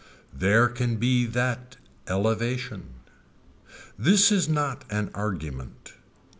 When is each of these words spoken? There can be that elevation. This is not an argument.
There 0.33 0.67
can 0.67 0.95
be 0.95 1.27
that 1.27 1.77
elevation. 2.07 2.85
This 3.99 4.31
is 4.31 4.49
not 4.49 4.83
an 4.89 5.11
argument. 5.13 5.93